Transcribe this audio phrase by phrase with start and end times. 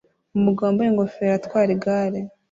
[0.37, 2.19] Umugabo wambaye ingofero atwara igare